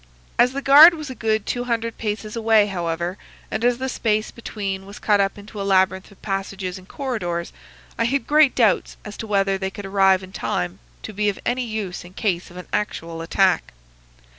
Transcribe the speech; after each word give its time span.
As 0.39 0.53
the 0.53 0.63
guard 0.63 0.95
was 0.95 1.11
a 1.11 1.13
good 1.13 1.45
two 1.45 1.65
hundred 1.65 1.99
paces 1.99 2.35
away, 2.35 2.65
however, 2.65 3.19
and 3.51 3.63
as 3.63 3.77
the 3.77 3.87
space 3.87 4.31
between 4.31 4.87
was 4.87 4.97
cut 4.97 5.21
up 5.21 5.37
into 5.37 5.61
a 5.61 5.61
labyrinth 5.61 6.09
of 6.09 6.19
passages 6.23 6.79
and 6.79 6.87
corridors, 6.87 7.53
I 7.99 8.05
had 8.05 8.25
great 8.25 8.55
doubts 8.55 8.97
as 9.05 9.15
to 9.17 9.27
whether 9.27 9.59
they 9.59 9.69
could 9.69 9.85
arrive 9.85 10.23
in 10.23 10.31
time 10.31 10.79
to 11.03 11.13
be 11.13 11.29
of 11.29 11.37
any 11.45 11.63
use 11.67 12.03
in 12.03 12.13
case 12.15 12.49
of 12.49 12.57
an 12.57 12.65
actual 12.73 13.21
attack. 13.21 13.73